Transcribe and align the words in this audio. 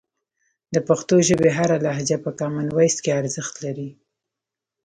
د 0.73 0.75
پښتو 0.87 1.15
ژبې 1.27 1.49
هره 1.57 1.77
لهجه 1.85 2.17
په 2.25 2.31
کامن 2.39 2.67
وایس 2.71 2.95
کې 3.03 3.11
ارزښت 3.19 3.55
لري. 3.65 3.89